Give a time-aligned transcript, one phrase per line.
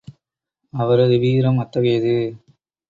[0.73, 2.15] அவரது வீரம் அத்தகையது.